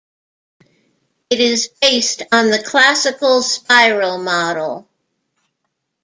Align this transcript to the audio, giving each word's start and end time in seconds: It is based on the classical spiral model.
It 1.29 1.39
is 1.39 1.67
based 1.79 2.23
on 2.31 2.49
the 2.49 2.57
classical 2.63 3.43
spiral 3.43 4.17
model. 4.17 4.89